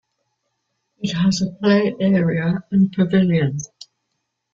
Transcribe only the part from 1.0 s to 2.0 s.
has a play